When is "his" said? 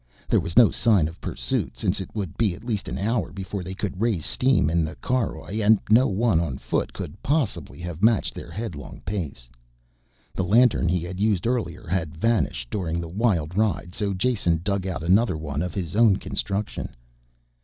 15.75-15.95